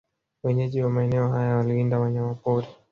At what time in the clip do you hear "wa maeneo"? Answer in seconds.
0.81-1.29